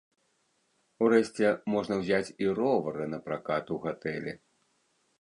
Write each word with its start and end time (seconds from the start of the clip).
Урэшце, 1.07 1.51
можна 1.75 1.93
ўзяць 2.01 2.33
і 2.47 2.51
ровары 2.61 3.03
напракат 3.15 3.65
у 3.77 3.81
гатэлі. 3.89 4.39